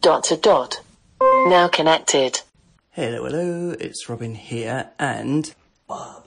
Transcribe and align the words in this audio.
dot 0.00 0.24
to 0.24 0.36
dot. 0.36 0.80
Now 1.20 1.68
connected. 1.68 2.40
Hello, 2.90 3.24
hello, 3.24 3.76
it's 3.78 4.08
Robin 4.08 4.34
here 4.34 4.90
and 4.98 5.52
Bob. 5.86 6.26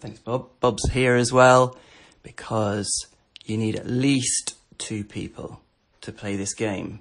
Thanks, 0.00 0.20
Bob. 0.20 0.48
Bob's 0.60 0.90
here 0.90 1.14
as 1.14 1.32
well 1.32 1.76
because 2.22 3.06
you 3.44 3.56
need 3.56 3.76
at 3.76 3.86
least 3.86 4.56
two 4.78 5.04
people 5.04 5.60
to 6.00 6.12
play 6.12 6.36
this 6.36 6.54
game. 6.54 7.00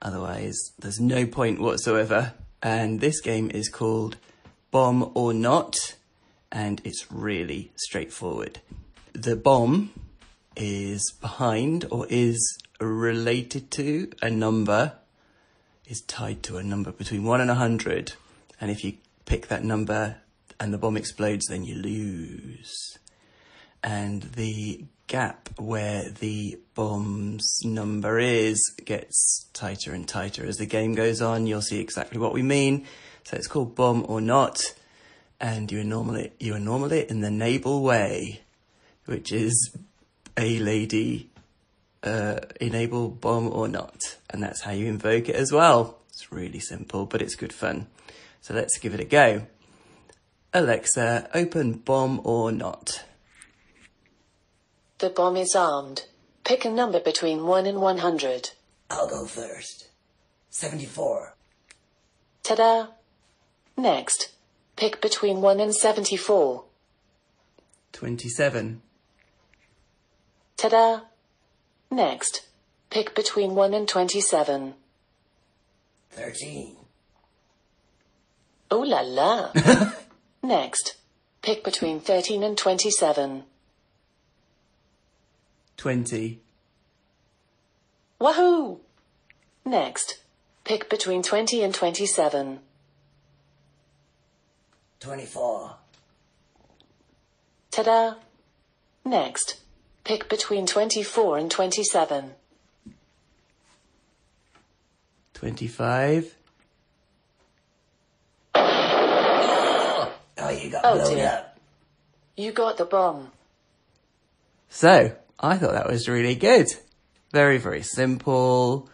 Otherwise, 0.00 0.58
there's 0.78 1.00
no 1.00 1.26
point 1.26 1.60
whatsoever. 1.60 2.34
And 2.62 3.00
this 3.00 3.20
game 3.20 3.50
is 3.50 3.68
called 3.68 4.16
Bomb 4.70 5.10
or 5.14 5.34
Not, 5.34 5.96
and 6.50 6.80
it's 6.84 7.10
really 7.10 7.72
straightforward. 7.76 8.60
The 9.12 9.36
bomb 9.36 9.90
is 10.56 11.12
behind 11.20 11.86
or 11.90 12.06
is 12.08 12.58
related 12.80 13.70
to 13.72 14.12
a 14.22 14.30
number, 14.30 14.92
is 15.86 16.00
tied 16.02 16.42
to 16.44 16.56
a 16.56 16.62
number 16.62 16.92
between 16.92 17.24
1 17.24 17.40
and 17.40 17.50
a 17.50 17.54
100. 17.54 18.14
And 18.60 18.70
if 18.70 18.84
you 18.84 18.94
pick 19.24 19.48
that 19.48 19.64
number 19.64 20.16
and 20.60 20.72
the 20.72 20.78
bomb 20.78 20.96
explodes, 20.96 21.46
then 21.46 21.64
you 21.64 21.74
lose. 21.74 22.98
And 23.82 24.22
the 24.22 24.84
gap 25.08 25.50
where 25.58 26.08
the 26.08 26.58
bomb's 26.74 27.60
number 27.64 28.18
is 28.18 28.58
gets 28.84 29.46
tighter 29.52 29.92
and 29.92 30.06
tighter 30.06 30.46
as 30.46 30.56
the 30.56 30.66
game 30.66 30.94
goes 30.94 31.20
on. 31.20 31.46
You'll 31.46 31.62
see 31.62 31.80
exactly 31.80 32.18
what 32.18 32.32
we 32.32 32.42
mean. 32.42 32.86
So 33.24 33.36
it's 33.36 33.48
called 33.48 33.74
bomb 33.74 34.06
or 34.08 34.20
not. 34.20 34.62
And 35.40 35.72
you 35.72 35.82
normal 35.82 36.14
it, 36.14 36.36
you 36.38 36.54
it 36.54 37.10
in 37.10 37.20
the 37.20 37.30
naval 37.30 37.82
way, 37.82 38.42
which 39.06 39.32
is 39.32 39.76
a 40.36 40.60
lady 40.60 41.31
uh, 42.02 42.40
enable 42.60 43.08
bomb 43.08 43.48
or 43.52 43.68
not. 43.68 44.18
And 44.30 44.42
that's 44.42 44.62
how 44.62 44.72
you 44.72 44.86
invoke 44.86 45.28
it 45.28 45.36
as 45.36 45.52
well. 45.52 45.98
It's 46.08 46.32
really 46.32 46.60
simple, 46.60 47.06
but 47.06 47.22
it's 47.22 47.34
good 47.34 47.52
fun. 47.52 47.86
So 48.40 48.54
let's 48.54 48.78
give 48.78 48.94
it 48.94 49.00
a 49.00 49.04
go. 49.04 49.46
Alexa, 50.52 51.30
open 51.32 51.74
bomb 51.74 52.20
or 52.24 52.52
not. 52.52 53.04
The 54.98 55.10
bomb 55.10 55.36
is 55.36 55.54
armed. 55.54 56.06
Pick 56.44 56.64
a 56.64 56.70
number 56.70 57.00
between 57.00 57.46
1 57.46 57.66
and 57.66 57.80
100. 57.80 58.50
I'll 58.90 59.08
go 59.08 59.24
first. 59.24 59.88
74. 60.50 61.34
Ta-da! 62.42 62.88
Next, 63.76 64.32
pick 64.76 65.00
between 65.00 65.40
1 65.40 65.60
and 65.60 65.74
74. 65.74 66.64
27. 67.92 68.82
Ta-da! 70.56 71.00
Next, 71.92 72.46
pick 72.88 73.14
between 73.14 73.54
1 73.54 73.74
and 73.74 73.86
27. 73.86 74.72
13. 76.10 76.76
Oh 78.70 78.80
la 78.80 79.02
la! 79.02 79.52
Next, 80.42 80.96
pick 81.42 81.62
between 81.62 82.00
13 82.00 82.42
and 82.42 82.56
27. 82.56 83.42
20. 85.76 86.40
Wahoo! 88.18 88.80
Next, 89.66 90.22
pick 90.64 90.88
between 90.88 91.22
20 91.22 91.62
and 91.62 91.74
27. 91.74 92.60
24. 94.98 95.76
Ta-da! 97.70 98.14
Next, 99.04 99.61
pick 100.04 100.28
between 100.28 100.66
24 100.66 101.38
and 101.38 101.50
27. 101.50 102.32
25. 105.34 106.34
Oh, 108.54 110.50
you 110.50 110.70
got 110.70 110.84
Oh, 110.84 110.94
blown 110.96 111.14
dear. 111.16 111.26
up. 111.28 111.58
You 112.36 112.52
got 112.52 112.76
the 112.78 112.84
bomb. 112.84 113.30
So, 114.68 115.14
I 115.38 115.56
thought 115.58 115.72
that 115.72 115.88
was 115.88 116.08
really 116.08 116.34
good. 116.34 116.66
Very, 117.32 117.58
very 117.58 117.82
simple, 117.82 118.88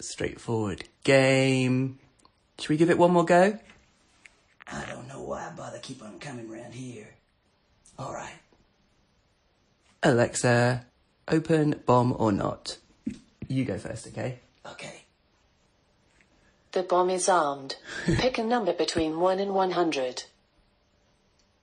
straightforward 0.00 0.84
game. 1.04 1.98
Should 2.58 2.70
we 2.70 2.76
give 2.76 2.90
it 2.90 2.98
one 2.98 3.10
more 3.12 3.24
go? 3.24 3.58
I 4.70 4.84
don't 4.86 5.06
know 5.08 5.22
why 5.22 5.46
I 5.48 5.50
bother 5.56 5.78
keep 5.78 6.02
on 6.02 6.18
coming 6.18 6.48
round 6.50 6.74
here. 6.74 7.08
All 7.98 8.12
right. 8.12 8.32
Alexa, 10.02 10.86
open 11.28 11.82
bomb 11.86 12.14
or 12.18 12.32
not. 12.32 12.78
You 13.48 13.64
go 13.64 13.78
first, 13.78 14.06
okay? 14.08 14.40
Okay. 14.66 15.02
The 16.72 16.82
bomb 16.82 17.10
is 17.10 17.28
armed. 17.28 17.76
Pick 18.06 18.38
a 18.38 18.44
number 18.44 18.72
between 18.72 19.18
1 19.18 19.38
and 19.38 19.54
100. 19.54 20.24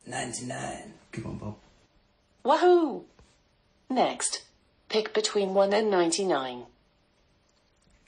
99. 0.06 0.94
Come 1.12 1.26
on, 1.26 1.38
Bob. 1.38 1.56
Wahoo! 2.44 3.06
Next, 3.90 4.44
pick 4.90 5.14
between 5.14 5.54
1 5.54 5.72
and 5.72 5.90
99. 5.90 6.66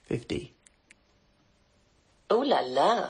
50. 0.03 0.53
Oh 2.30 2.40
la 2.40 2.59
la! 2.59 3.07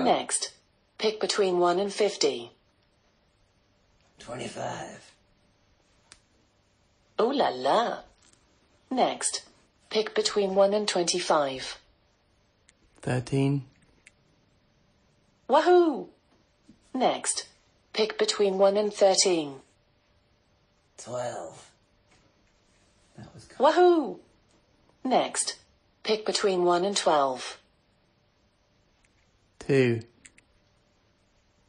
Next, 0.02 0.52
pick 0.98 1.20
between 1.20 1.58
1 1.58 1.80
and 1.80 1.92
50. 1.92 2.52
25. 4.20 5.12
Oh 7.18 7.28
la 7.28 7.48
la! 7.48 7.98
Next, 8.90 9.44
pick 9.90 10.14
between 10.14 10.54
1 10.54 10.74
and 10.74 10.88
25. 10.88 11.78
13. 13.00 13.64
Wahoo! 15.48 16.08
Next, 16.94 17.46
pick 17.92 18.18
between 18.18 18.58
1 18.58 18.76
and 18.76 18.92
13. 18.92 19.60
12. 20.98 21.70
That 23.16 23.34
was 23.34 23.48
Wahoo! 23.58 24.20
Next, 25.04 25.58
pick 26.02 26.24
between 26.24 26.64
1 26.64 26.84
and 26.84 26.96
12. 26.96 27.58
2. 29.60 30.02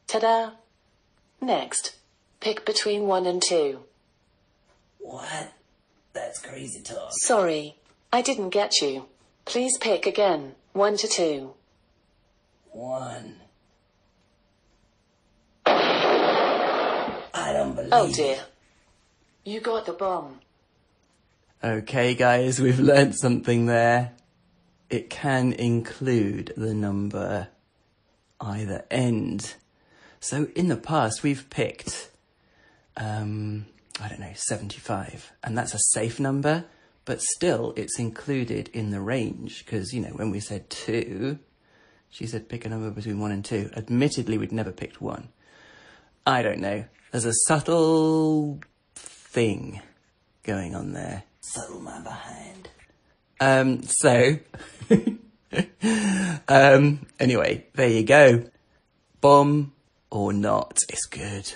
Ta-da! 0.06 0.52
Next, 1.40 1.96
pick 2.40 2.64
between 2.64 3.06
1 3.06 3.26
and 3.26 3.42
2. 3.42 3.80
What? 5.04 5.52
That's 6.14 6.40
crazy 6.40 6.80
talk. 6.80 7.10
Sorry, 7.12 7.76
I 8.10 8.22
didn't 8.22 8.48
get 8.48 8.80
you. 8.80 9.04
Please 9.44 9.76
pick 9.76 10.06
again. 10.06 10.54
1 10.72 10.96
to 10.96 11.06
2. 11.06 11.54
1. 12.72 13.34
I 15.66 17.52
don't 17.52 17.74
believe 17.74 17.90
Oh 17.92 18.10
dear. 18.10 18.38
You 19.44 19.60
got 19.60 19.84
the 19.84 19.92
bomb. 19.92 20.40
Okay, 21.62 22.14
guys, 22.14 22.58
we've 22.58 22.80
learnt 22.80 23.14
something 23.14 23.66
there. 23.66 24.12
It 24.88 25.10
can 25.10 25.52
include 25.52 26.54
the 26.56 26.72
number 26.72 27.48
either 28.40 28.86
end. 28.90 29.54
So 30.18 30.48
in 30.56 30.68
the 30.68 30.76
past, 30.76 31.22
we've 31.22 31.50
picked, 31.50 32.10
um, 32.96 33.66
I 34.00 34.08
don't 34.08 34.20
know, 34.20 34.32
75, 34.34 35.32
and 35.42 35.56
that's 35.56 35.74
a 35.74 35.78
safe 35.78 36.18
number, 36.18 36.64
but 37.04 37.22
still 37.22 37.72
it's 37.76 37.98
included 37.98 38.68
in 38.72 38.90
the 38.90 39.00
range 39.00 39.64
because, 39.64 39.92
you 39.92 40.00
know, 40.00 40.08
when 40.08 40.30
we 40.30 40.40
said 40.40 40.68
two, 40.68 41.38
she 42.10 42.26
said 42.26 42.48
pick 42.48 42.64
a 42.64 42.68
number 42.68 42.90
between 42.90 43.20
one 43.20 43.30
and 43.30 43.44
two. 43.44 43.70
Admittedly, 43.76 44.38
we'd 44.38 44.52
never 44.52 44.72
picked 44.72 45.00
one. 45.00 45.28
I 46.26 46.42
don't 46.42 46.60
know. 46.60 46.84
There's 47.12 47.24
a 47.24 47.34
subtle 47.46 48.60
thing 48.94 49.80
going 50.42 50.74
on 50.74 50.92
there. 50.92 51.24
Subtle 51.40 51.80
my 51.80 52.00
behind. 52.00 52.68
Um, 53.40 53.82
so, 53.82 54.38
um, 56.48 57.06
anyway, 57.20 57.66
there 57.74 57.88
you 57.88 58.04
go. 58.04 58.44
Bomb 59.20 59.72
or 60.10 60.32
not, 60.32 60.82
it's 60.88 61.06
good. 61.06 61.52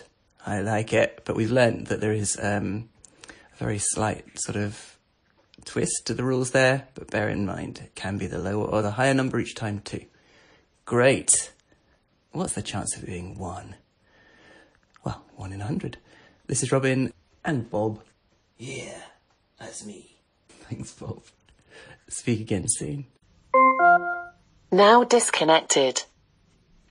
I 0.46 0.60
like 0.60 0.92
it, 0.92 1.22
but 1.24 1.36
we've 1.36 1.50
learned 1.50 1.88
that 1.88 2.00
there 2.00 2.12
is 2.12 2.38
um, 2.40 2.88
a 3.26 3.56
very 3.56 3.78
slight 3.78 4.38
sort 4.38 4.56
of 4.56 4.98
twist 5.64 6.06
to 6.06 6.14
the 6.14 6.24
rules 6.24 6.52
there, 6.52 6.88
but 6.94 7.10
bear 7.10 7.28
in 7.28 7.44
mind 7.44 7.80
it 7.84 7.94
can 7.94 8.16
be 8.18 8.26
the 8.26 8.38
lower 8.38 8.64
or 8.64 8.82
the 8.82 8.92
higher 8.92 9.14
number 9.14 9.38
each 9.38 9.54
time 9.54 9.80
too. 9.80 10.04
Great. 10.84 11.52
What's 12.32 12.54
the 12.54 12.62
chance 12.62 12.96
of 12.96 13.02
it 13.02 13.06
being 13.06 13.38
one? 13.38 13.74
Well, 15.04 15.22
one 15.36 15.52
in 15.52 15.60
a 15.60 15.66
hundred. 15.66 15.98
This 16.46 16.62
is 16.62 16.72
Robin 16.72 17.12
and 17.44 17.68
Bob. 17.68 18.00
Yeah, 18.56 18.98
that's 19.58 19.84
me. 19.84 20.16
Thanks, 20.48 20.92
Bob. 20.92 21.22
Speak 22.08 22.40
again 22.40 22.64
soon. 22.66 23.06
Now 24.70 25.04
disconnected. 25.04 26.04